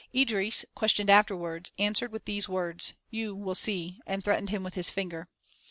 [0.15, 4.89] Idris, questioned afterwards, answered with these words: "You will see!" and threatened him with his
[4.89, 5.29] finger.